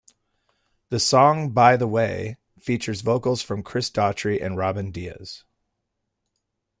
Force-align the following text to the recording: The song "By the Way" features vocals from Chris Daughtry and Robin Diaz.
The 0.89 0.99
song 0.99 1.51
"By 1.51 1.77
the 1.77 1.85
Way" 1.87 2.37
features 2.59 3.01
vocals 3.01 3.43
from 3.43 3.61
Chris 3.61 3.91
Daughtry 3.91 4.43
and 4.43 4.57
Robin 4.57 4.89
Diaz. 4.89 5.43